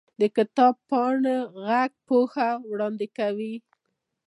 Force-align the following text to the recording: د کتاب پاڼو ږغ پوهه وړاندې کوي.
د 0.19 0.21
کتاب 0.35 0.75
پاڼو 0.89 1.37
ږغ 1.65 1.91
پوهه 2.07 2.49
وړاندې 2.69 3.07
کوي. 3.17 3.55